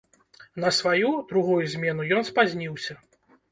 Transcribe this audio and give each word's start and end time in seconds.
На 0.63 0.71
сваю, 0.77 1.11
другую, 1.33 1.59
змену 1.75 2.09
ён 2.19 2.27
спазніўся. 2.33 3.01